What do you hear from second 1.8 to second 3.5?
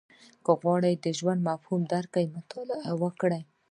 درک کړې، مطالعه وکړه.